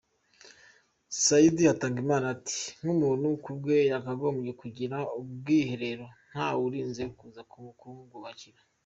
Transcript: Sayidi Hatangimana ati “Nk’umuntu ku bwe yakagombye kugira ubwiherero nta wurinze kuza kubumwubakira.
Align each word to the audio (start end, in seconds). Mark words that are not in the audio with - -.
Sayidi 1.23 1.63
Hatangimana 1.69 2.25
ati 2.35 2.61
“Nk’umuntu 2.81 3.27
ku 3.43 3.49
bwe 3.59 3.77
yakagombye 3.91 4.51
kugira 4.61 4.97
ubwiherero 5.19 6.05
nta 6.31 6.47
wurinze 6.57 7.03
kuza 7.17 7.41
kubumwubakira. 7.83 8.59